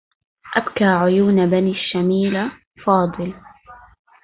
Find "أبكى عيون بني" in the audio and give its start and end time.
0.55-1.71